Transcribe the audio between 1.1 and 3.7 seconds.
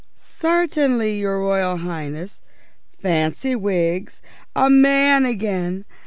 your Royal Highness. Fancy,